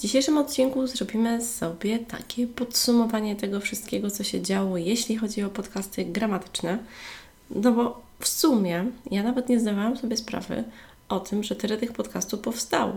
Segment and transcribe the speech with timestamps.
[0.00, 5.50] W dzisiejszym odcinku zrobimy sobie takie podsumowanie tego wszystkiego, co się działo, jeśli chodzi o
[5.50, 6.78] podcasty gramatyczne.
[7.50, 10.64] No bo w sumie ja nawet nie zdawałam sobie sprawy
[11.08, 12.92] o tym, że tyle tych podcastów powstało.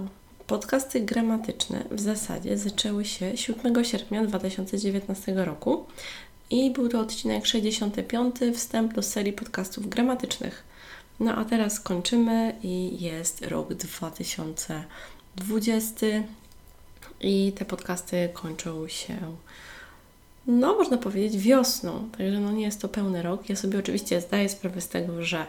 [0.47, 5.85] Podcasty gramatyczne w zasadzie zaczęły się 7 sierpnia 2019 roku
[6.49, 10.63] i był to odcinek 65, wstęp do serii podcastów gramatycznych.
[11.19, 16.05] No a teraz kończymy i jest rok 2020
[17.23, 19.17] i te podcasty kończą się,
[20.47, 22.09] no można powiedzieć, wiosną.
[22.17, 23.49] Także no nie jest to pełny rok.
[23.49, 25.45] Ja sobie oczywiście zdaję sprawę z tego, że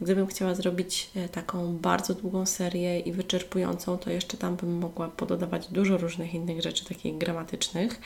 [0.00, 5.08] gdybym chciała zrobić e, taką bardzo długą serię i wyczerpującą, to jeszcze tam bym mogła
[5.08, 8.00] pododawać dużo różnych innych rzeczy, takich gramatycznych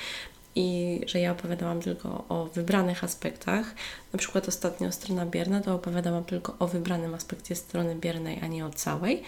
[0.55, 3.75] i że ja opowiadałam tylko o wybranych aspektach.
[4.13, 8.67] Na przykład ostatnio strona bierna, to opowiadałam tylko o wybranym aspekcie strony biernej, a nie
[8.67, 9.23] o całej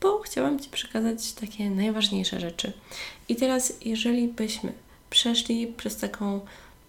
[0.00, 2.72] bo chciałam Ci przekazać takie najważniejsze rzeczy.
[3.28, 4.72] I teraz, jeżeli byśmy
[5.10, 6.40] przeszli przez taką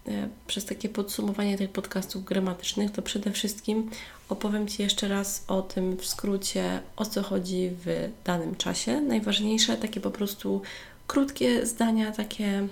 [0.08, 3.90] e, przez takie podsumowanie tych podcastów gramatycznych, to przede wszystkim
[4.28, 9.00] opowiem Ci jeszcze raz o tym w skrócie, o co chodzi w danym czasie.
[9.00, 10.62] Najważniejsze, takie po prostu
[11.06, 12.68] krótkie zdania, takie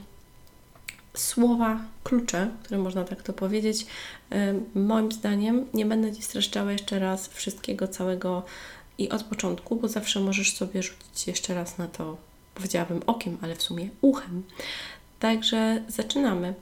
[1.15, 3.87] słowa, klucze, które można tak to powiedzieć.
[4.33, 8.43] E, moim zdaniem nie będę Ci streszczała jeszcze raz wszystkiego całego
[8.99, 12.17] i od początku, bo zawsze możesz sobie rzucić jeszcze raz na to,
[12.55, 14.43] powiedziałabym okiem, ale w sumie uchem.
[15.21, 16.55] Także zaczynamy.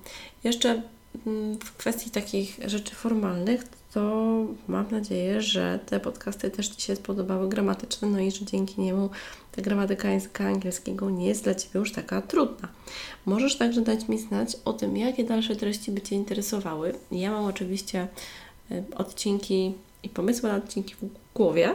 [0.45, 0.83] Jeszcze
[1.27, 4.37] mm, w kwestii takich rzeczy formalnych, to
[4.69, 9.11] mam nadzieję, że te podcasty też Ci się spodobały gramatyczne, no i że dzięki niemu
[9.53, 12.68] ta gramatyka języka angielskiego nie jest dla Ciebie już taka trudna.
[13.27, 16.95] Możesz także dać mi znać o tym, jakie dalsze treści by Cię interesowały.
[17.13, 18.08] Ja mam oczywiście
[18.70, 21.74] y, odcinki i pomysły na odcinki w głowie,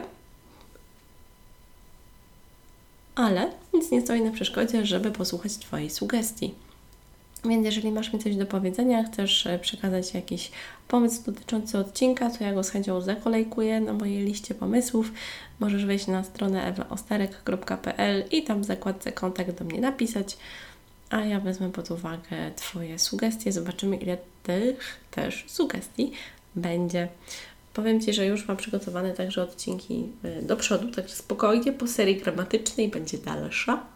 [3.14, 6.54] ale nic nie stoi na przeszkodzie, żeby posłuchać Twojej sugestii.
[7.44, 10.50] Więc jeżeli masz mi coś do powiedzenia, chcesz e, przekazać jakiś
[10.88, 15.12] pomysł dotyczący odcinka, to ja go z chęcią zakolejkuję na mojej liście pomysłów.
[15.60, 20.36] Możesz wejść na stronę ewaostarek.pl i tam w zakładce kontakt do mnie napisać,
[21.10, 23.52] a ja wezmę pod uwagę Twoje sugestie.
[23.52, 26.12] Zobaczymy, ile tych też sugestii
[26.54, 27.08] będzie.
[27.74, 32.16] Powiem Ci, że już mam przygotowane także odcinki y, do przodu, także spokojnie po serii
[32.16, 33.86] gramatycznej będzie dalsza.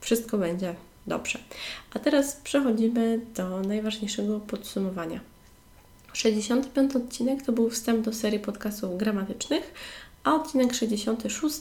[0.00, 0.74] Wszystko będzie
[1.06, 1.38] dobrze.
[1.94, 5.20] A teraz przechodzimy do najważniejszego podsumowania.
[6.12, 9.74] 65 odcinek to był wstęp do serii podcastów gramatycznych,
[10.24, 11.56] a odcinek 66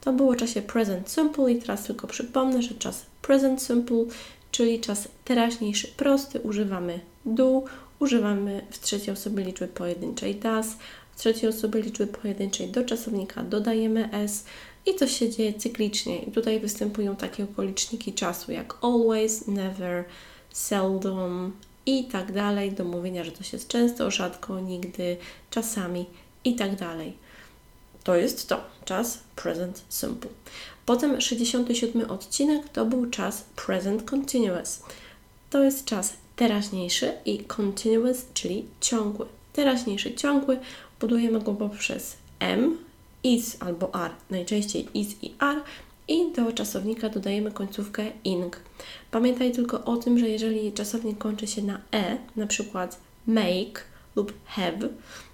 [0.00, 4.04] to było czasie present simple i teraz tylko przypomnę, że czas present simple,
[4.50, 7.62] czyli czas teraźniejszy prosty, używamy do,
[8.02, 10.76] używamy w trzeciej osobie liczby pojedynczej das,
[11.12, 14.44] w trzeciej osobie liczby pojedynczej do czasownika dodajemy s
[14.86, 16.18] i to się dzieje cyklicznie.
[16.22, 20.04] I tutaj występują takie okoliczniki czasu jak always, never,
[20.50, 21.52] seldom
[21.86, 25.16] i tak dalej, do mówienia, że to jest często, rzadko, nigdy,
[25.50, 26.06] czasami
[26.44, 27.16] i tak dalej.
[28.04, 30.30] To jest to, czas present simple.
[30.86, 34.82] Potem 67 odcinek to był czas present continuous.
[35.50, 39.26] To jest czas teraźniejszy i continuous, czyli ciągły.
[39.52, 40.58] Teraźniejszy ciągły
[41.00, 42.78] budujemy go poprzez M,
[43.24, 45.60] is albo are, najczęściej is i are
[46.08, 48.60] i do czasownika dodajemy końcówkę ing.
[49.10, 53.84] Pamiętaj tylko o tym, że jeżeli czasownik kończy się na e, na przykład make
[54.16, 54.88] lub have,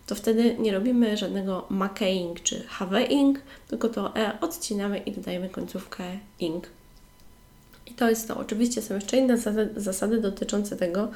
[0.07, 3.39] to wtedy nie robimy żadnego making czy haveing,
[3.69, 6.05] tylko to e odcinamy i dodajemy końcówkę
[6.39, 6.69] ing.
[7.91, 8.37] I to jest to.
[8.37, 11.09] Oczywiście są jeszcze inne zasady, zasady dotyczące tego,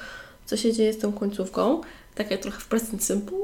[0.46, 1.80] co się dzieje z tą końcówką,
[2.14, 3.38] tak jak trochę w present simple.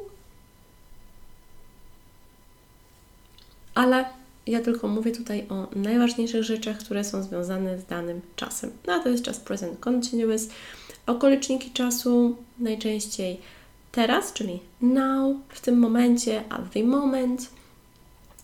[3.74, 4.04] Ale
[4.46, 8.70] ja tylko mówię tutaj o najważniejszych rzeczach, które są związane z danym czasem.
[8.86, 10.48] No a to jest czas present continuous.
[11.06, 13.40] Okoliczniki czasu najczęściej
[13.92, 17.57] teraz, czyli now, w tym momencie, at the moment.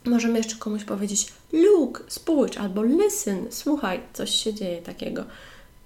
[0.04, 5.24] Możemy jeszcze komuś powiedzieć look, spójrz, albo listen, słuchaj, coś się dzieje takiego.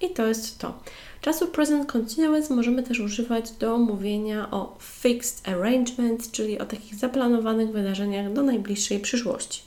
[0.01, 0.79] I to jest to.
[1.21, 7.71] Czasu present continuous możemy też używać do mówienia o fixed arrangement, czyli o takich zaplanowanych
[7.71, 9.63] wydarzeniach do najbliższej przyszłości.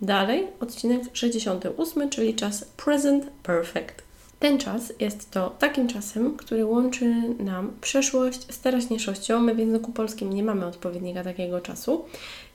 [0.00, 4.02] Dalej, odcinek 68, czyli czas present perfect.
[4.38, 9.40] Ten czas jest to takim czasem, który łączy nam przeszłość z teraźniejszością.
[9.40, 12.04] My w języku polskim nie mamy odpowiednika takiego czasu.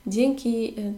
[0.06, 0.94] Dzięki y,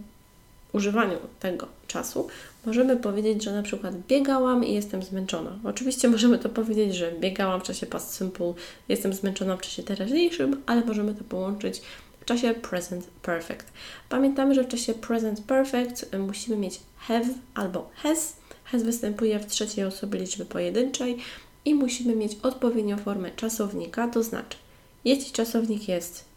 [0.73, 2.27] używaniu tego czasu
[2.65, 5.59] możemy powiedzieć, że na przykład biegałam i jestem zmęczona.
[5.63, 8.53] Oczywiście możemy to powiedzieć, że biegałam w czasie past simple,
[8.89, 11.81] jestem zmęczona w czasie teraźniejszym, ale możemy to połączyć
[12.21, 13.67] w czasie present perfect.
[14.09, 17.25] Pamiętamy, że w czasie present perfect y, musimy mieć have
[17.55, 18.35] albo has.
[18.63, 21.17] Has występuje w trzeciej osobie liczby pojedynczej
[21.65, 24.57] i musimy mieć odpowiednią formę czasownika, to znaczy
[25.05, 26.28] jeśli czasownik jest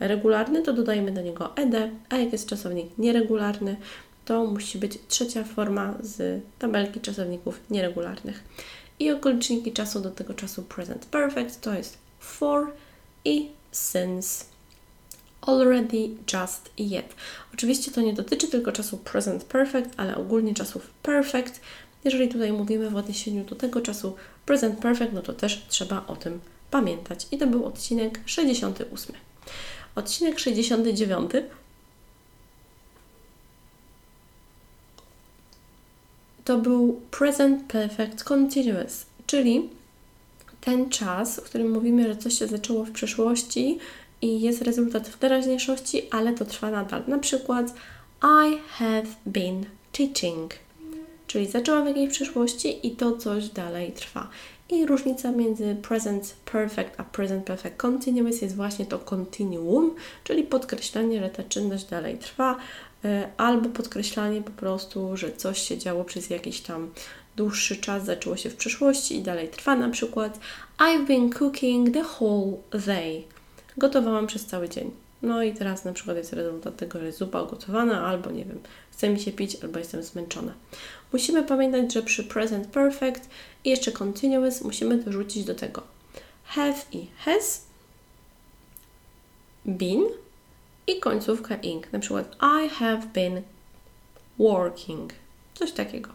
[0.00, 1.74] regularny, to dodajemy do niego ed,
[2.08, 3.76] a jak jest czasownik nieregularny,
[4.24, 8.44] to musi być trzecia forma z tabelki czasowników nieregularnych.
[8.98, 12.72] I okoliczniki czasu do tego czasu present perfect to jest for
[13.24, 14.44] i since.
[15.40, 17.14] Already, just i yet.
[17.54, 21.60] Oczywiście to nie dotyczy tylko czasu present perfect, ale ogólnie czasów perfect.
[22.04, 24.16] Jeżeli tutaj mówimy w odniesieniu do tego czasu
[24.46, 26.40] present perfect, no to też trzeba o tym
[26.70, 27.26] pamiętać.
[27.30, 29.16] I to był odcinek 68.
[29.98, 31.30] Odcinek 69
[36.44, 39.68] to był present perfect continuous, czyli
[40.60, 43.78] ten czas, w którym mówimy, że coś się zaczęło w przeszłości
[44.22, 47.02] i jest rezultat w teraźniejszości, ale to trwa nadal.
[47.06, 47.74] Na przykład
[48.22, 50.54] I have been teaching,
[51.26, 54.30] czyli zaczęłam w jakiejś przeszłości i to coś dalej trwa.
[54.70, 59.94] I różnica między present perfect a present perfect continuous jest właśnie to continuum,
[60.24, 62.56] czyli podkreślanie, że ta czynność dalej trwa,
[63.04, 66.90] e, albo podkreślanie po prostu, że coś się działo przez jakiś tam
[67.36, 69.76] dłuższy czas, zaczęło się w przeszłości i dalej trwa.
[69.76, 70.40] Na przykład
[70.78, 72.56] I've been cooking the whole
[72.86, 73.22] day.
[73.76, 74.90] Gotowałam przez cały dzień.
[75.22, 78.58] No i teraz na przykład jest rezultat tego, że zupa ugotowana, albo nie wiem,
[78.98, 80.54] chce mi się pić, albo jestem zmęczona.
[81.12, 83.28] Musimy pamiętać, że przy present perfect
[83.64, 85.82] i jeszcze continuous musimy dorzucić do tego
[86.44, 87.62] have i has,
[89.64, 90.04] been
[90.86, 91.92] i końcówka ing.
[91.92, 93.42] Na przykład I have been
[94.38, 95.12] working.
[95.54, 96.10] Coś takiego.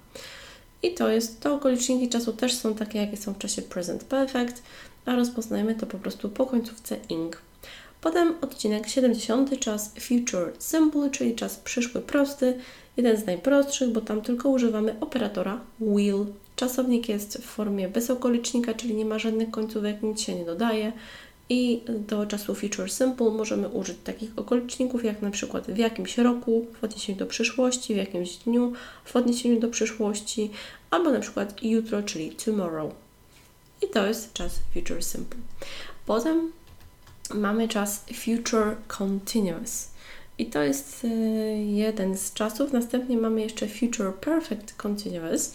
[0.83, 4.63] I to jest, to okoliczniki czasu też są takie, jakie są w czasie present perfect,
[5.05, 7.41] a rozpoznajemy to po prostu po końcówce ing.
[8.03, 12.57] Potem odcinek 70, czas future simple, czyli czas przyszły prosty,
[12.97, 16.25] jeden z najprostszych, bo tam tylko używamy operatora will.
[16.55, 20.91] Czasownik jest w formie bez okolicznika, czyli nie ma żadnych końcówek, nic się nie dodaje.
[21.49, 26.65] I do czasu future simple możemy użyć takich okoliczników jak na przykład w jakimś roku
[26.81, 28.73] w odniesieniu do przyszłości, w jakimś dniu
[29.05, 30.51] w odniesieniu do przyszłości,
[30.91, 32.93] albo na przykład jutro, czyli tomorrow.
[33.81, 35.39] I to jest czas future simple.
[36.05, 36.51] Potem
[37.33, 39.93] mamy czas future continuous.
[40.37, 41.07] I to jest e,
[41.63, 42.73] jeden z czasów.
[42.73, 45.53] Następnie mamy jeszcze future perfect continuous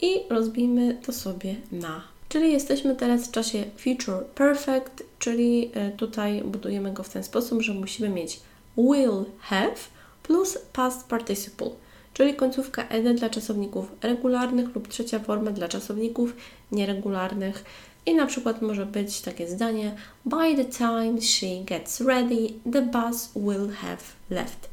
[0.00, 2.02] i rozbijmy to sobie na.
[2.28, 7.62] Czyli jesteśmy teraz w czasie future perfect, czyli e, tutaj budujemy go w ten sposób,
[7.62, 8.40] że musimy mieć
[8.76, 9.74] will have
[10.22, 11.70] plus past participle,
[12.14, 16.36] czyli końcówka ed dla czasowników regularnych lub trzecia forma dla czasowników
[16.72, 17.64] nieregularnych.
[18.08, 19.94] I na przykład może być takie zdanie:
[20.24, 24.68] By the time she gets ready, the bus will have left.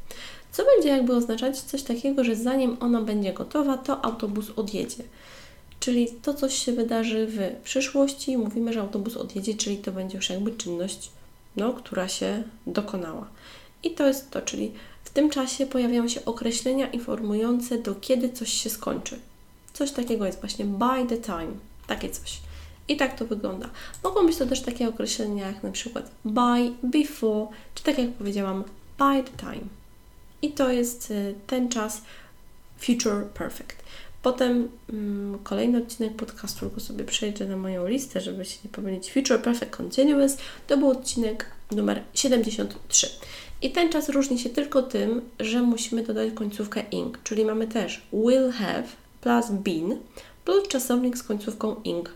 [0.52, 5.04] Co będzie jakby oznaczać coś takiego, że zanim ona będzie gotowa, to autobus odjedzie.
[5.80, 10.30] Czyli to coś się wydarzy w przyszłości, mówimy, że autobus odjedzie, czyli to będzie już
[10.30, 11.10] jakby czynność,
[11.56, 13.26] no, która się dokonała.
[13.82, 14.72] I to jest to, czyli
[15.04, 19.18] w tym czasie pojawiają się określenia informujące, do kiedy coś się skończy.
[19.72, 21.52] Coś takiego jest właśnie by the time,
[21.86, 22.40] takie coś.
[22.88, 23.70] I tak to wygląda.
[24.04, 28.64] Mogą być to też takie określenia jak na przykład by, before, czy tak jak powiedziałam,
[28.98, 29.66] by the time.
[30.42, 32.02] I to jest y, ten czas
[32.78, 33.76] future perfect.
[34.22, 39.12] Potem mm, kolejny odcinek podcastu, tylko sobie przejdę na moją listę, żeby się nie pomylić.
[39.12, 43.10] Future Perfect Continuous to był odcinek numer 73.
[43.62, 48.02] I ten czas różni się tylko tym, że musimy dodać końcówkę ing, czyli mamy też
[48.12, 48.84] will have
[49.20, 49.98] plus been
[50.44, 52.10] plus czasownik z końcówką ing.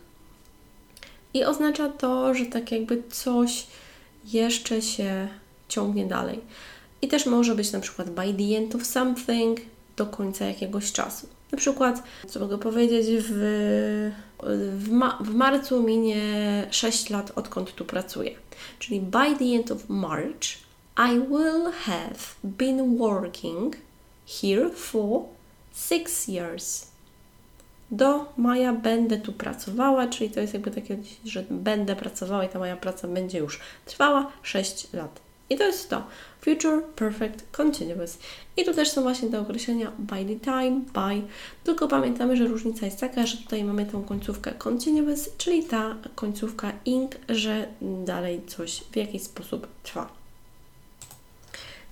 [1.34, 3.66] I oznacza to, że tak jakby coś
[4.24, 5.28] jeszcze się
[5.68, 6.40] ciągnie dalej.
[7.02, 9.60] I też może być na przykład by the end of something,
[9.96, 11.28] do końca jakiegoś czasu.
[11.52, 13.32] Na przykład, co mogę powiedzieć, w,
[14.78, 16.22] w, ma, w marcu minie
[16.70, 18.34] 6 lat, odkąd tu pracuję.
[18.78, 20.58] Czyli by the end of March,
[20.96, 23.76] I will have been working
[24.42, 25.22] here for
[25.74, 26.89] 6 years
[27.90, 32.58] do maja będę tu pracowała, czyli to jest jakby takie, że będę pracowała i ta
[32.58, 35.20] moja praca będzie już trwała 6 lat.
[35.50, 36.02] I to jest to.
[36.40, 38.18] Future Perfect Continuous.
[38.56, 41.22] I tu też są właśnie te określenia by the time, by.
[41.64, 46.72] Tylko pamiętamy, że różnica jest taka, że tutaj mamy tą końcówkę continuous, czyli ta końcówka
[46.84, 47.68] ing, że
[48.04, 50.19] dalej coś w jakiś sposób trwa.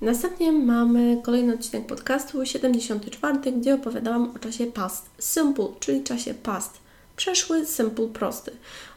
[0.01, 6.79] Następnie mamy kolejny odcinek podcastu, 74, gdzie opowiadałam o czasie past simple, czyli czasie past
[7.17, 8.53] przeszły, simple, prosty.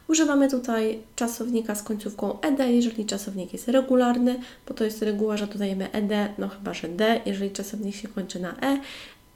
[0.07, 5.47] Używamy tutaj czasownika z końcówką ed, jeżeli czasownik jest regularny, bo to jest reguła, że
[5.47, 8.81] dodajemy ed, no chyba, że d, jeżeli czasownik się kończy na e.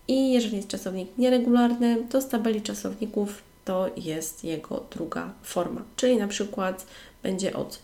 [0.08, 5.82] I jeżeli jest czasownik nieregularny, to z tabeli czasowników to jest jego druga forma.
[5.96, 6.86] Czyli na przykład
[7.24, 7.80] będzie od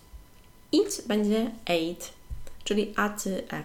[0.72, 2.21] it, będzie ate,
[2.64, 3.64] czyli a, ty, e.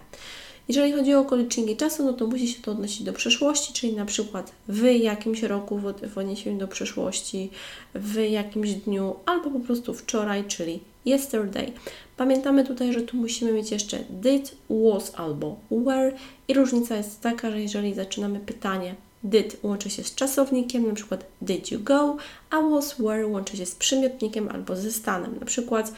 [0.69, 4.05] Jeżeli chodzi o okoliczniki czasu, no to musi się to odnosić do przeszłości, czyli na
[4.05, 7.51] przykład w jakimś roku w odniesieniu do przeszłości,
[7.95, 11.73] w jakimś dniu, albo po prostu wczoraj, czyli yesterday.
[12.17, 16.13] Pamiętamy tutaj, że tu musimy mieć jeszcze did, was albo were
[16.49, 21.25] i różnica jest taka, że jeżeli zaczynamy pytanie did łączy się z czasownikiem, na przykład
[21.43, 22.17] did you go,
[22.51, 25.93] a was were łączy się z przymiotnikiem albo ze stanem, na przykład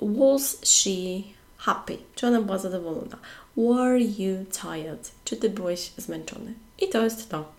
[0.00, 1.22] was she
[1.58, 3.18] happy, czy ona była zadowolona.
[3.56, 5.10] Were you tired?
[5.24, 6.54] Czy ty byłeś zmęczony?
[6.80, 7.58] I to jest to.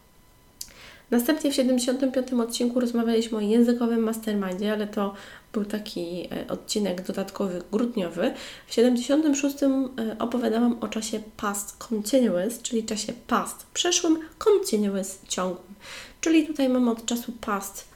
[1.11, 5.13] Następnie w 75 odcinku rozmawialiśmy o językowym mastermindzie, ale to
[5.53, 8.33] był taki e, odcinek dodatkowy, grudniowy.
[8.67, 9.67] W 76 e,
[10.19, 15.75] opowiadałam o czasie past continuous, czyli czasie past przeszłym, continuous ciągłym.
[16.21, 17.88] Czyli tutaj mamy od czasu past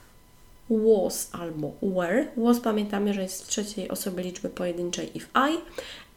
[0.70, 2.26] was albo were.
[2.36, 5.58] Was pamiętamy, że jest z trzeciej osoby liczby pojedynczej if I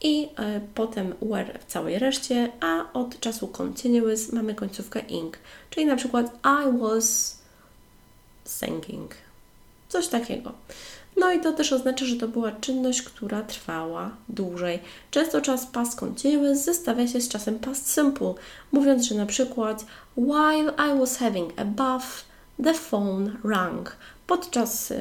[0.01, 5.37] i e, potem were w całej reszcie, a od czasu continuous mamy końcówkę ing,
[5.69, 7.37] czyli na przykład I was
[8.45, 9.15] singing.
[9.89, 10.51] Coś takiego.
[11.17, 14.79] No i to też oznacza, że to była czynność, która trwała dłużej.
[15.11, 18.33] Często czas past continuous zestawia się z czasem past simple,
[18.71, 19.85] mówiąc, że na przykład
[20.17, 22.25] while I was having a bath,
[22.63, 23.95] the phone rang.
[24.27, 24.95] Podczas y,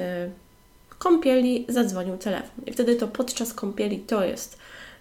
[0.98, 2.64] kąpieli zadzwonił telefon.
[2.66, 4.58] I wtedy to podczas kąpieli to jest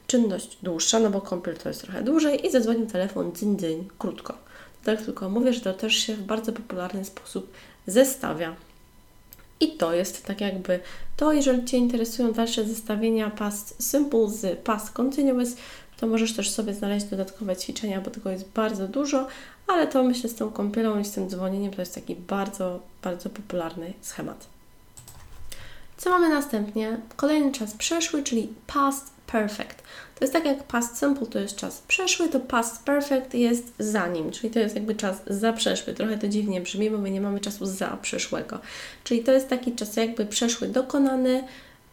[0.08, 4.38] czynność dłuższa, no bo kąpiel to jest trochę dłużej i zadzwonił telefon dzyń, dzyń, krótko.
[4.84, 7.51] Tak tylko mówię, że to też się w bardzo popularny sposób
[7.88, 8.55] zestawia.
[9.60, 10.79] I to jest tak jakby
[11.17, 15.55] to, jeżeli Cię interesują dalsze zestawienia past simple z past continuous,
[15.98, 19.27] to możesz też sobie znaleźć dodatkowe ćwiczenia, bo tego jest bardzo dużo,
[19.67, 23.29] ale to myślę z tą kąpielą i z tym dzwonieniem to jest taki bardzo, bardzo
[23.29, 24.48] popularny schemat.
[25.98, 26.98] Co mamy następnie?
[27.15, 29.84] Kolejny czas przeszły, czyli past perfect.
[30.15, 34.07] To jest tak jak past simple to jest czas przeszły, to past perfect jest za
[34.07, 35.93] nim, czyli to jest jakby czas za przeszły.
[35.93, 38.60] Trochę to dziwnie brzmi, bo my nie mamy czasu za przeszłego.
[39.03, 41.43] Czyli to jest taki czas jakby przeszły dokonany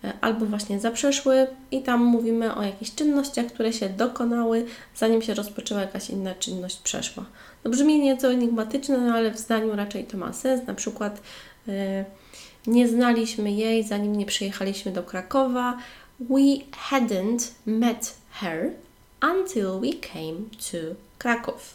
[0.04, 5.22] e, albo właśnie za przeszły i tam mówimy o jakichś czynnościach, które się dokonały, zanim
[5.22, 7.24] się rozpoczęła jakaś inna czynność przeszła.
[7.64, 10.66] No brzmi nieco enigmatyczne, no ale w zdaniu raczej to ma sens.
[10.66, 11.20] Na przykład
[11.66, 11.74] yy,
[12.66, 15.78] nie znaliśmy jej, zanim nie przyjechaliśmy do Krakowa,
[16.20, 18.72] We hadn't met her
[19.20, 21.74] until we came to Kraków.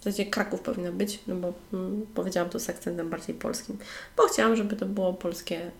[0.00, 3.78] W zasadzie Kraków powinno być, no bo mm, powiedziałam to z akcentem bardziej polskim,
[4.16, 5.70] bo chciałam, żeby to było polskie,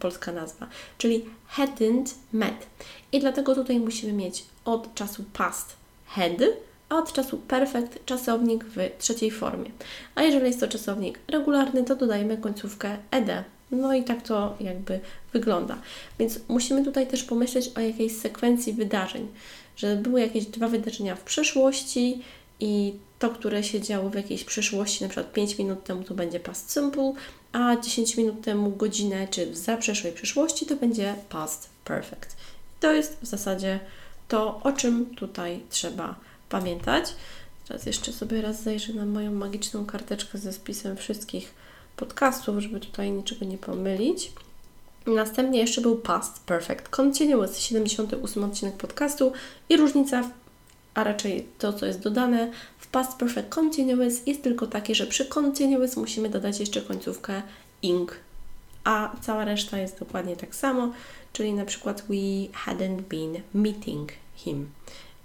[0.00, 1.24] polska nazwa, czyli
[1.56, 2.66] hadn't met.
[3.12, 5.76] I dlatego tutaj musimy mieć od czasu past
[6.06, 6.42] had,
[6.88, 9.70] a od czasu perfect czasownik w trzeciej formie.
[10.14, 15.00] A jeżeli jest to czasownik regularny, to dodajemy końcówkę ed, no i tak to jakby
[15.32, 15.78] wygląda.
[16.18, 19.28] Więc musimy tutaj też pomyśleć o jakiejś sekwencji wydarzeń,
[19.76, 22.22] że były jakieś dwa wydarzenia w przeszłości
[22.60, 26.40] i to, które się działo w jakiejś przyszłości, na przykład 5 minut temu to będzie
[26.40, 27.12] past simple,
[27.52, 32.36] a 10 minut temu, godzinę czy w zaprzeszłej przyszłości to będzie past perfect.
[32.76, 33.80] I to jest w zasadzie
[34.28, 36.14] to, o czym tutaj trzeba
[36.48, 37.04] pamiętać.
[37.68, 41.54] Teraz jeszcze sobie raz zajrzę na moją magiczną karteczkę ze spisem wszystkich
[41.96, 44.32] podcastów, żeby tutaj niczego nie pomylić.
[45.06, 49.32] Następnie jeszcze był Past Perfect Continuous, 78 odcinek podcastu
[49.68, 50.30] i różnica,
[50.94, 55.26] a raczej to, co jest dodane w Past Perfect Continuous jest tylko takie, że przy
[55.26, 57.42] Continuous musimy dodać jeszcze końcówkę
[57.82, 58.16] ing,
[58.84, 60.92] a cała reszta jest dokładnie tak samo,
[61.32, 62.14] czyli na przykład we
[62.66, 64.70] hadn't been meeting him.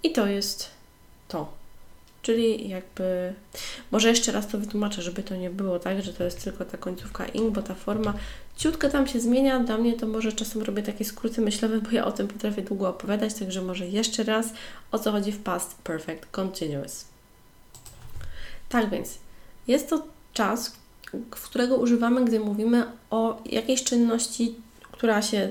[0.02, 0.70] I to jest
[1.30, 1.60] to.
[2.22, 3.34] Czyli jakby,
[3.90, 6.78] może jeszcze raz to wytłumaczę, żeby to nie było tak, że to jest tylko ta
[6.78, 8.14] końcówka ing, bo ta forma
[8.56, 9.60] ciutkę tam się zmienia.
[9.60, 12.88] Dla mnie to może czasem robię takie skróty myślowe, bo ja o tym potrafię długo
[12.88, 14.46] opowiadać, także może jeszcze raz
[14.92, 17.04] o co chodzi w past perfect continuous.
[18.68, 19.18] Tak więc,
[19.68, 20.76] jest to czas,
[21.30, 24.54] którego używamy, gdy mówimy o jakiejś czynności,
[24.92, 25.50] która się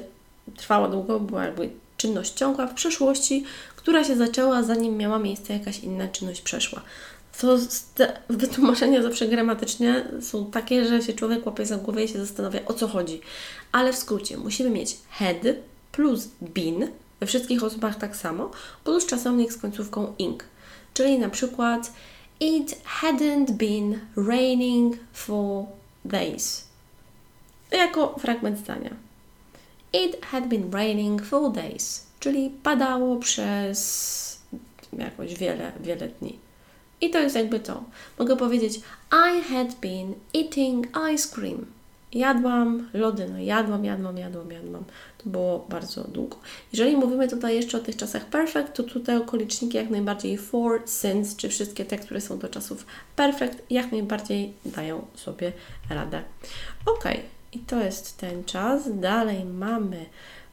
[0.57, 3.45] trwała długo, była jakby czynność ciągła w przeszłości,
[3.89, 6.81] która się zaczęła zanim miała miejsce jakaś inna czynność przeszła.
[7.41, 7.58] To
[8.29, 12.74] wytłumaczenia zawsze gramatycznie są takie, że się człowiek łapie za głowę i się zastanawia o
[12.74, 13.22] co chodzi.
[13.72, 15.38] Ale w skrócie musimy mieć had
[15.91, 16.88] plus been
[17.19, 18.51] we wszystkich osobach tak samo,
[18.84, 20.43] plus czasownik z końcówką ing.
[20.93, 21.93] Czyli na przykład
[22.39, 25.65] It hadn't been raining for
[26.05, 26.67] days.
[27.72, 28.91] Jako fragment zdania.
[29.93, 34.39] It had been raining for days, czyli padało przez
[34.93, 36.39] jakoś wiele, wiele dni.
[37.01, 37.83] I to jest jakby to.
[38.19, 41.65] Mogę powiedzieć I had been eating ice cream.
[42.13, 44.83] Jadłam lody, no jadłam, jadłam, jadłam, jadłam.
[45.17, 46.38] To było bardzo długo.
[46.73, 51.38] Jeżeli mówimy tutaj jeszcze o tych czasach perfect, to tutaj okoliczniki jak najbardziej for, since,
[51.38, 52.85] czy wszystkie te, które są do czasów
[53.15, 55.51] perfect, jak najbardziej dają sobie
[55.89, 56.21] radę.
[56.85, 57.03] Ok,
[57.53, 58.99] i to jest ten czas.
[58.99, 60.05] Dalej mamy,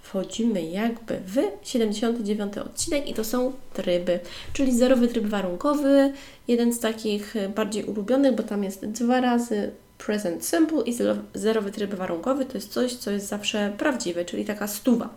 [0.06, 4.20] wchodzimy jakby w 79 odcinek i to są tryby,
[4.52, 6.12] czyli zerowy tryb warunkowy,
[6.48, 10.94] jeden z takich bardziej ulubionych, bo tam jest dwa razy present simple i
[11.34, 15.08] zerowy tryb warunkowy to jest coś, co jest zawsze prawdziwe, czyli taka stuwa.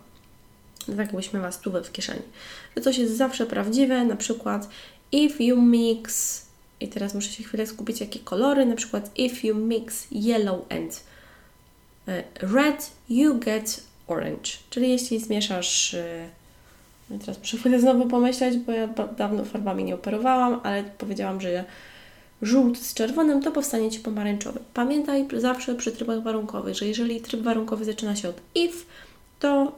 [0.86, 2.22] Tak jakbyśmy miała stówę w kieszeni.
[2.74, 4.68] To coś jest zawsze prawdziwe, na przykład
[5.12, 6.42] if you mix
[6.80, 11.04] i teraz muszę się chwilę skupić, jakie kolory, na przykład if you mix yellow and
[12.08, 14.50] e, red, you get orange.
[14.70, 15.96] Czyli jeśli zmieszasz
[17.10, 21.64] no teraz muszę znowu pomyśleć, bo ja dawno farbami nie operowałam, ale powiedziałam, że
[22.42, 24.60] żółty z czerwonym, to powstanie Ci pomarańczowy.
[24.74, 28.84] Pamiętaj zawsze przy trybach warunkowych, że jeżeli tryb warunkowy zaczyna się od if,
[29.40, 29.72] to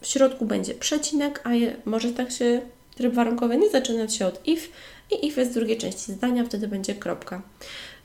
[0.00, 2.60] w środku będzie przecinek, a je, może tak się
[2.96, 4.68] tryb warunkowy nie zaczynać się od if
[5.10, 7.42] i if jest w drugiej części zdania, wtedy będzie kropka.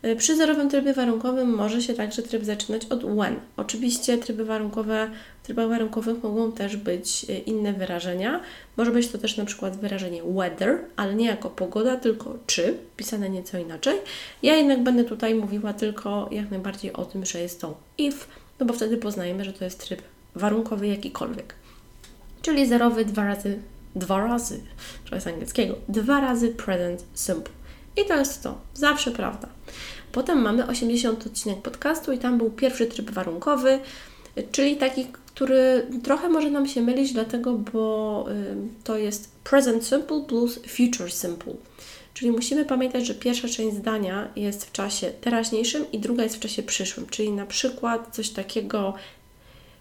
[0.06, 3.40] Y, przy zerowym trybie warunkowym może się także tryb zaczynać od when.
[3.58, 5.10] Oczywiście tryby warunkowe,
[5.44, 8.40] w trybach warunkowych mogą też być y, inne wyrażenia.
[8.78, 13.30] Może być to też na przykład wyrażenie weather, ale nie jako pogoda, tylko czy, pisane
[13.30, 13.98] nieco inaczej.
[14.44, 18.26] Ja jednak będę tutaj mówiła tylko jak najbardziej o tym, że jest to if,
[18.60, 20.02] no bo wtedy poznajemy, że to jest tryb
[20.36, 21.56] warunkowy jakikolwiek.
[22.42, 23.60] Czyli zerowy dwa razy,
[23.96, 24.64] dwa razy,
[25.06, 27.54] trochę z angielskiego, dwa razy present simple.
[27.98, 29.48] I to jest to, zawsze prawda.
[30.12, 33.80] Potem mamy 80 odcinek podcastu i tam był pierwszy tryb warunkowy,
[34.52, 38.26] czyli taki, który trochę może nam się mylić, dlatego, bo
[38.84, 41.54] to jest present simple plus future simple.
[42.14, 46.40] Czyli musimy pamiętać, że pierwsza część zdania jest w czasie teraźniejszym i druga jest w
[46.40, 47.08] czasie przyszłym.
[47.08, 48.94] Czyli na przykład coś takiego,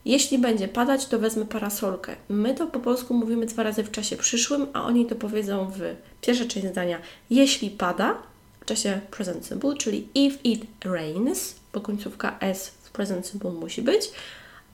[0.04, 2.16] jeśli będzie padać, to wezmę parasolkę.
[2.28, 5.80] My to po polsku mówimy dwa razy w czasie przyszłym, a oni to powiedzą w
[6.20, 6.98] pierwszej część zdania,
[7.30, 8.14] jeśli pada,
[8.60, 13.82] w czasie present simple, czyli if it rains, bo końcówka s w present simple musi
[13.82, 14.10] być,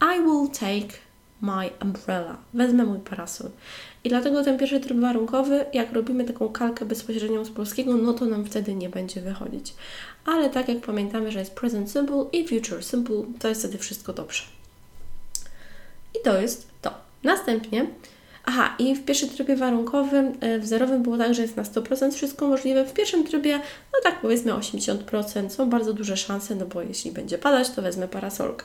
[0.01, 0.99] I will take
[1.43, 2.37] my umbrella.
[2.55, 3.51] Wezmę mój parasol.
[4.05, 8.25] I dlatego ten pierwszy tryb warunkowy, jak robimy taką kalkę bezpośrednią z polskiego, no to
[8.27, 9.75] nam wtedy nie będzie wychodzić.
[10.27, 14.13] Ale tak jak pamiętamy, że jest present simple i future simple, to jest wtedy wszystko
[14.13, 14.43] dobrze.
[16.21, 16.95] I to jest to.
[17.23, 17.87] Następnie
[18.49, 22.15] Aha, i w pierwszym trybie warunkowym, e, w zerowym było tak, że jest na 100%
[22.15, 22.85] wszystko możliwe.
[22.85, 23.59] W pierwszym trybie,
[23.93, 28.09] no tak powiedzmy 80%, są bardzo duże szanse, no bo jeśli będzie padać, to wezmę
[28.09, 28.65] parasolkę.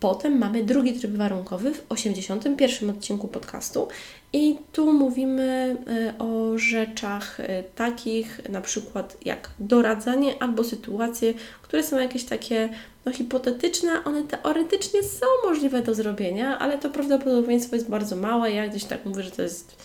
[0.00, 3.88] Potem mamy drugi tryb warunkowy w 81 odcinku podcastu
[4.32, 11.82] i tu mówimy e, o rzeczach e, takich na przykład jak doradzanie albo sytuacje, które
[11.82, 12.68] są jakieś takie
[13.04, 18.52] no, hipotetyczne, one teoretycznie są możliwe do zrobienia, ale to prawdopodobieństwo jest bardzo małe.
[18.52, 19.76] Ja gdzieś tak mówię, że to jest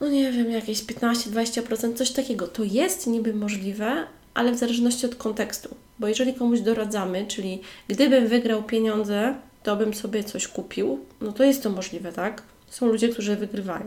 [0.00, 2.48] no nie wiem, jakieś 15-20%, coś takiego.
[2.48, 5.74] To jest niby możliwe, ale w zależności od kontekstu.
[5.98, 11.44] Bo jeżeli komuś doradzamy, czyli gdybym wygrał pieniądze, to bym sobie coś kupił, no to
[11.44, 12.42] jest to możliwe, tak?
[12.70, 13.86] Są ludzie, którzy wygrywają.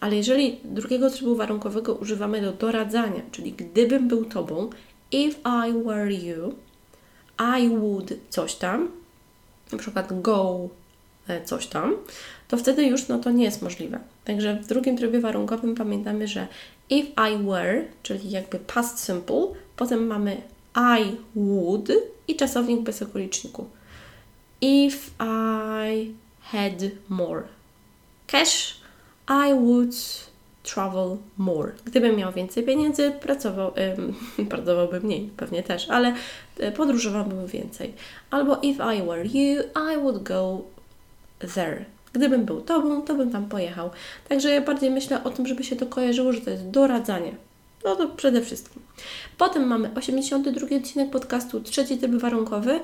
[0.00, 4.70] Ale jeżeli drugiego trybu warunkowego używamy do doradzania, czyli gdybym był Tobą,
[5.12, 6.54] if I were you,
[7.58, 8.88] I would coś tam,
[9.72, 10.68] na przykład go
[11.44, 11.94] coś tam,
[12.48, 13.98] to wtedy już no to nie jest możliwe.
[14.24, 16.46] Także w drugim trybie warunkowym pamiętamy, że
[16.90, 20.42] if I were, czyli jakby past simple, potem mamy
[21.00, 21.88] I would
[22.28, 23.66] i czasownik bez okoliczniku.
[24.60, 27.42] If I had more
[28.26, 28.80] cash,
[29.28, 29.94] I would
[30.62, 31.72] travel more.
[31.84, 34.14] Gdybym miał więcej pieniędzy, pracował, ym,
[34.50, 36.14] pracowałbym mniej, pewnie też, ale
[36.58, 37.94] e, podróżowałbym więcej.
[38.30, 39.62] Albo if I were you,
[39.92, 40.62] I would go
[41.54, 41.84] there.
[42.12, 43.90] Gdybym był tobą, to bym tam pojechał.
[44.28, 47.32] Także ja bardziej myślę o tym, żeby się to kojarzyło, że to jest doradzanie.
[47.84, 48.82] No to przede wszystkim.
[49.38, 52.80] Potem mamy 82 odcinek podcastu, trzeci tryb warunkowy,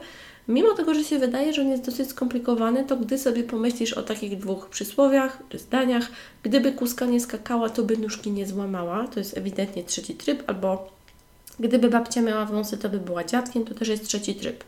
[0.48, 4.02] Mimo tego, że się wydaje, że on jest dosyć skomplikowany, to gdy sobie pomyślisz o
[4.02, 6.08] takich dwóch przysłowiach czy zdaniach,
[6.42, 10.90] gdyby kuska nie skakała, to by nóżki nie złamała, to jest ewidentnie trzeci tryb, albo
[11.60, 14.64] gdyby babcia miała wąsy, to by była dziadkiem, to też jest trzeci tryb.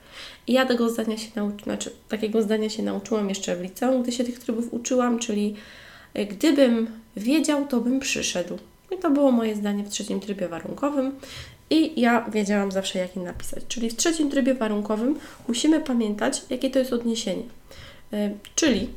[0.47, 4.12] I ja tego zdania się nauczyłam, znaczy takiego zdania się nauczyłam jeszcze w liceum, gdy
[4.12, 5.55] się tych trybów uczyłam, czyli
[6.14, 8.59] e, gdybym wiedział, to bym przyszedł.
[8.90, 11.12] I to było moje zdanie w trzecim trybie warunkowym.
[11.70, 13.64] I ja wiedziałam zawsze, jak je napisać.
[13.68, 15.18] Czyli w trzecim trybie warunkowym
[15.49, 17.42] musimy pamiętać, jakie to jest odniesienie.
[18.12, 18.18] Yy,
[18.55, 18.88] czyli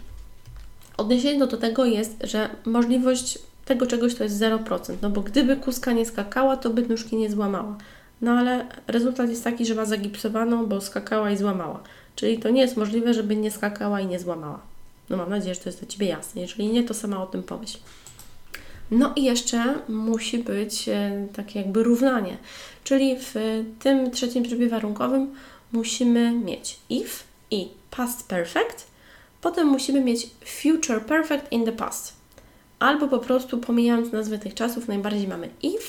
[0.97, 4.95] odniesienie do tego jest, że możliwość tego czegoś to jest 0%.
[5.01, 7.77] No bo gdyby kuska nie skakała, to by nóżki nie złamała.
[8.21, 11.84] No ale rezultat jest taki, że ma zagipsowaną, bo skakała i złamała.
[12.15, 14.60] Czyli to nie jest możliwe, żeby nie skakała i nie złamała.
[15.10, 16.41] No mam nadzieję, że to jest dla Ciebie jasne.
[16.41, 17.77] Jeżeli nie, to sama o tym pomyśl.
[18.91, 22.38] No i jeszcze musi być e, takie jakby równanie,
[22.84, 23.34] czyli w
[23.80, 25.36] tym trzecim trybie warunkowym
[25.71, 28.88] musimy mieć if i past perfect,
[29.41, 32.16] potem musimy mieć future perfect in the past.
[32.79, 35.83] Albo po prostu pomijając nazwy tych czasów, najbardziej mamy if,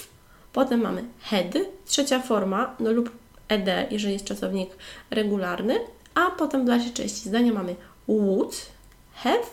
[0.53, 3.11] potem mamy had, trzecia forma, no lub
[3.48, 4.70] ed, jeżeli jest czasownik
[5.11, 5.74] regularny,
[6.14, 7.77] a potem w dalszej części zdania mamy
[8.09, 8.66] would,
[9.14, 9.46] have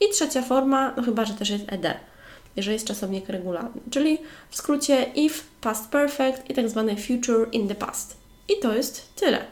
[0.00, 1.82] i trzecia forma, no chyba, że też jest ed
[2.56, 3.80] jeżeli jest czasownik regularny.
[3.90, 4.18] Czyli
[4.50, 8.16] w skrócie if, past perfect i tak zwany future in the past.
[8.48, 9.44] I to jest tyle.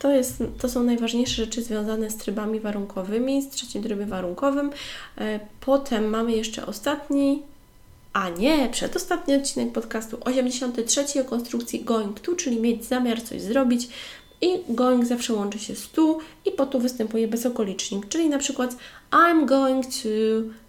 [0.00, 4.70] To, jest, to są najważniejsze rzeczy związane z trybami warunkowymi, z trzecim trybem warunkowym.
[5.18, 7.42] E, potem mamy jeszcze ostatni,
[8.12, 13.88] a nie, przedostatni odcinek podcastu 83 o konstrukcji going to, czyli mieć zamiar coś zrobić.
[14.40, 18.76] I going zawsze łączy się z to i po tu występuje bezokolicznik, czyli na przykład
[19.10, 20.08] I'm going to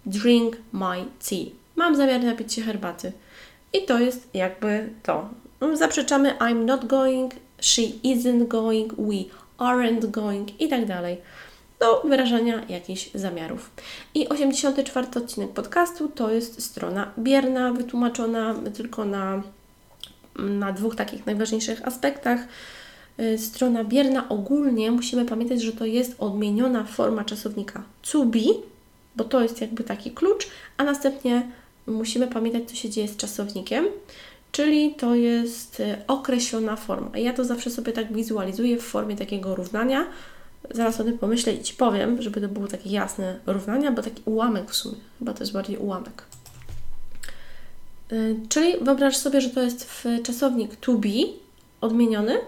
[0.06, 3.12] drink my tea mam zamiar napić się herbaty.
[3.72, 5.28] I to jest jakby to.
[5.74, 9.24] Zaprzeczamy I'm not going, she isn't going, we
[9.58, 11.16] aren't going i tak dalej.
[11.80, 13.70] Do wyrażania jakichś zamiarów.
[14.14, 19.42] I 84 odcinek podcastu to jest strona bierna, wytłumaczona tylko na,
[20.36, 22.40] na dwóch takich najważniejszych aspektach.
[23.20, 28.38] Y, strona bierna ogólnie musimy pamiętać, że to jest odmieniona forma czasownika to be,
[29.16, 30.46] bo to jest jakby taki klucz,
[30.76, 31.50] a następnie
[31.86, 33.86] musimy pamiętać, co się dzieje z czasownikiem,
[34.52, 37.18] czyli to jest e, określona forma.
[37.18, 40.06] Ja to zawsze sobie tak wizualizuję w formie takiego równania.
[40.70, 44.22] Zaraz o tym pomyślę i Ci powiem, żeby to było takie jasne równania, bo taki
[44.24, 44.96] ułamek w sumie.
[45.18, 46.22] Chyba to jest bardziej ułamek.
[48.12, 48.16] E,
[48.48, 51.08] czyli wyobraź sobie, że to jest w czasownik to be
[51.80, 52.38] odmieniony,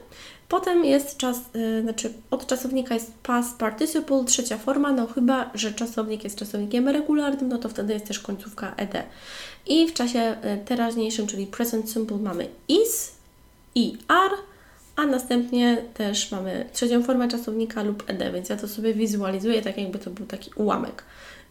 [0.49, 5.73] Potem jest czas, yy, znaczy od czasownika jest past participle, trzecia forma, no chyba, że
[5.73, 8.93] czasownik jest czasownikiem regularnym, no to wtedy jest też końcówka ed.
[9.67, 13.13] I w czasie y, teraźniejszym, czyli present simple mamy is
[13.75, 14.37] i are,
[14.97, 19.79] a następnie też mamy trzecią formę czasownika lub ed, więc ja to sobie wizualizuję tak
[19.79, 21.05] jakby to był taki ułamek,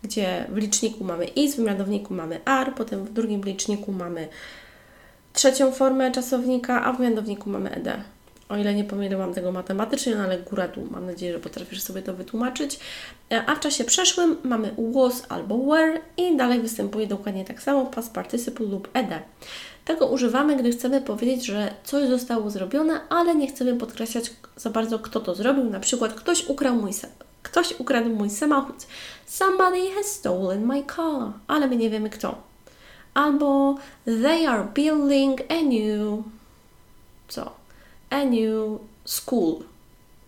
[0.03, 4.27] gdzie w liczniku mamy is, w mianowniku mamy are, potem w drugim liczniku mamy
[5.33, 7.87] trzecią formę czasownika, a w mianowniku mamy ed
[8.53, 10.87] o ile nie pomyliłam tego matematycznie, no ale góra-dół.
[10.91, 12.79] Mam nadzieję, że potrafisz sobie to wytłumaczyć.
[13.31, 17.85] E, a w czasie przeszłym mamy was albo were i dalej występuje dokładnie tak samo
[17.85, 19.07] past participle lub ed.
[19.85, 24.99] Tego używamy, gdy chcemy powiedzieć, że coś zostało zrobione, ale nie chcemy podkreślać za bardzo,
[24.99, 25.63] kto to zrobił.
[25.63, 26.91] Na przykład ktoś ukradł mój,
[27.43, 28.75] ktoś ukradł mój samochód.
[29.25, 32.35] Somebody has stolen my car, ale my nie wiemy kto.
[33.13, 36.23] Albo they are building a new
[37.27, 37.62] co?
[38.13, 39.63] A new school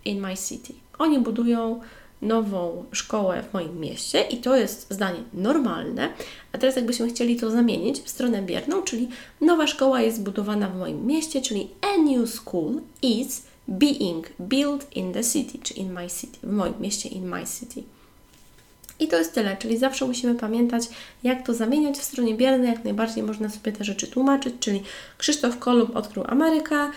[0.05, 0.73] in my city.
[0.97, 1.81] Oni budują
[2.21, 6.09] nową szkołę w moim mieście i to jest zdanie normalne.
[6.51, 9.09] A teraz jakbyśmy chcieli to zamienić w stronę bierną, czyli
[9.41, 15.13] nowa szkoła jest zbudowana w moim mieście, czyli a new school is being built in
[15.13, 17.83] the city, czy in my city, w moim mieście in my city.
[18.99, 20.83] I to jest tyle, czyli zawsze musimy pamiętać,
[21.23, 24.83] jak to zamieniać w stronie biernej, jak najbardziej można sobie te rzeczy tłumaczyć, czyli
[25.17, 26.89] Krzysztof Kolumb odkrył Amerykę,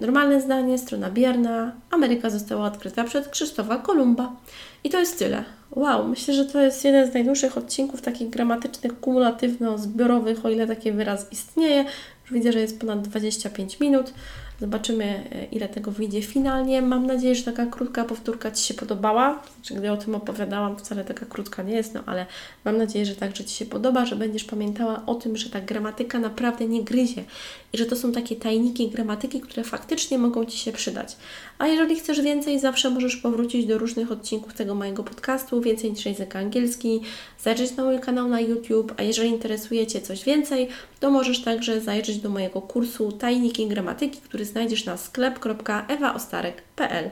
[0.00, 1.72] normalne zdanie, strona bierna.
[1.90, 4.36] Ameryka została odkryta przez Krzysztofa Kolumba.
[4.84, 5.44] I to jest tyle.
[5.70, 10.92] Wow, myślę, że to jest jeden z najdłuższych odcinków takich gramatycznych, kumulatywno-zbiorowych, o ile taki
[10.92, 11.84] wyraz istnieje.
[12.22, 14.12] Już widzę, że jest ponad 25 minut.
[14.60, 16.82] Zobaczymy, e, ile tego wyjdzie finalnie.
[16.82, 19.42] Mam nadzieję, że taka krótka powtórka Ci się podobała.
[19.54, 22.26] Znaczy, gdy o tym opowiadałam, wcale taka krótka nie jest, no ale
[22.64, 26.18] mam nadzieję, że także Ci się podoba, że będziesz pamiętała o tym, że ta gramatyka
[26.18, 27.24] naprawdę nie gryzie
[27.72, 31.16] i że to są takie tajniki gramatyki, które faktycznie mogą Ci się przydać.
[31.58, 36.06] A jeżeli chcesz więcej, zawsze możesz powrócić do różnych odcinków tego mojego podcastu, więcej niż
[36.06, 37.00] język angielski,
[37.40, 40.68] zajrzeć na mój kanał na YouTube, a jeżeli interesuje Cię coś więcej,
[41.00, 47.10] to możesz także zajrzeć do mojego kursu Tajniki Gramatyki, który znajdziesz na sklep.ewaostarek.pl.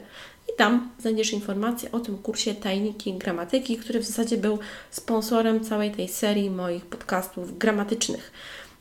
[0.48, 4.58] I tam znajdziesz informacje o tym kursie Tajniki Gramatyki, który w zasadzie był
[4.90, 8.32] sponsorem całej tej serii moich podcastów gramatycznych.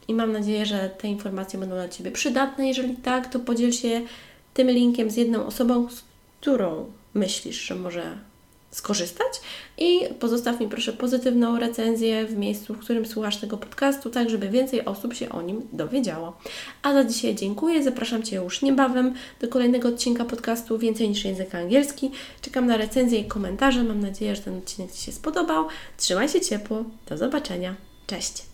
[0.07, 2.67] I mam nadzieję, że te informacje będą dla Ciebie przydatne.
[2.67, 4.01] Jeżeli tak, to podziel się
[4.53, 6.03] tym linkiem z jedną osobą, z
[6.41, 8.17] którą myślisz, że może
[8.75, 9.41] skorzystać
[9.77, 14.49] i pozostaw mi proszę pozytywną recenzję w miejscu, w którym słuchasz tego podcastu, tak żeby
[14.49, 16.37] więcej osób się o nim dowiedziało.
[16.83, 21.55] A za dzisiaj dziękuję, zapraszam Cię już niebawem do kolejnego odcinka podcastu Więcej niż język
[21.55, 22.11] angielski.
[22.41, 25.67] Czekam na recenzję i komentarze, mam nadzieję, że ten odcinek Ci się spodobał.
[25.97, 27.75] Trzymaj się ciepło, do zobaczenia,
[28.07, 28.45] cześć!